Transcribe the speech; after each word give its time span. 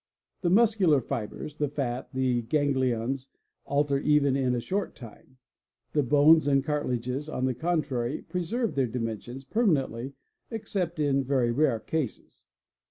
The 0.41 0.49
muscular 0.49 0.99
fibres, 0.99 1.57
the 1.59 1.67
fat, 1.69 2.09
and 2.11 2.19
the 2.23 2.41
ganglions 2.41 3.27
alter 3.65 3.99
even 3.99 4.35
ina 4.35 4.59
short 4.59 4.95
time; 4.95 5.37
the 5.93 6.01
bones 6.01 6.47
and 6.47 6.63
cartilages 6.63 7.29
on 7.29 7.45
the 7.45 7.53
contrary 7.53 8.23
preserve 8.23 8.73
their 8.73 8.87
| 8.87 8.87
di 8.87 8.97
mensions 8.97 9.45
permanently 9.45 10.13
except 10.49 10.99
in 10.99 11.23
very 11.23 11.51
rare 11.51 11.79
cases. 11.79 12.47